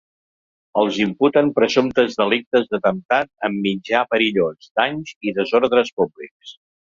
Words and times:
Els 0.83 0.95
imputen 1.03 1.51
presumptes 1.59 2.17
delictes 2.21 2.65
d’atemptat 2.71 3.31
amb 3.49 3.61
mitjà 3.67 4.03
perillós, 4.15 4.71
danys 4.81 5.15
i 5.31 5.35
desordres 5.41 5.95
públics. 6.01 6.57